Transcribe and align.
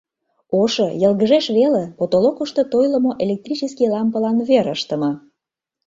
Ошо, 0.61 0.87
йылгыжеш 1.01 1.45
веле, 1.57 1.83
потолокышто 1.97 2.61
тойлымо 2.71 3.11
электрический 3.23 3.91
лампылан 3.93 4.37
вер 4.49 4.65
ыштыме. 4.75 5.11